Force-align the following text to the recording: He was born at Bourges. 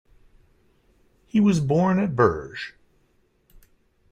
He 1.27 1.39
was 1.39 1.59
born 1.59 1.99
at 1.99 2.15
Bourges. 2.15 2.71